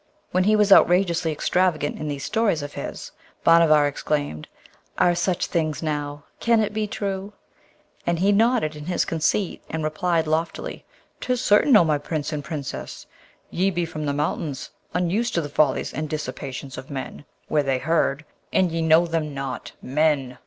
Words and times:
When 0.31 0.45
he 0.45 0.55
was 0.55 0.71
outrageously 0.71 1.31
extravagant 1.31 1.99
in 1.99 2.07
these 2.07 2.23
stories 2.25 2.63
of 2.63 2.73
his, 2.73 3.11
Bhanavar 3.43 3.85
exclaimed, 3.87 4.47
'Are 4.97 5.13
such 5.13 5.45
things, 5.45 5.83
now? 5.83 6.23
can 6.39 6.59
it 6.59 6.73
be 6.73 6.87
true?' 6.87 7.33
And 8.07 8.17
he 8.17 8.31
nodded 8.31 8.75
in 8.75 8.87
his 8.87 9.05
conceit, 9.05 9.61
and 9.69 9.83
replied 9.83 10.25
loftily, 10.25 10.85
''Tis 11.19 11.39
certain, 11.39 11.77
O 11.77 11.83
my 11.83 11.99
Prince 11.99 12.33
and 12.33 12.43
Princess! 12.43 13.05
ye 13.51 13.69
be 13.69 13.85
from 13.85 14.07
the 14.07 14.11
mountains, 14.11 14.71
unused 14.95 15.35
to 15.35 15.41
the 15.41 15.49
follies 15.49 15.93
and 15.93 16.09
dissipations 16.09 16.79
of 16.79 16.89
men 16.89 17.23
where 17.47 17.61
they 17.61 17.77
herd; 17.77 18.25
and 18.51 18.71
ye 18.71 18.81
know 18.81 19.05
them 19.05 19.35
not, 19.35 19.73
men!' 19.83 20.39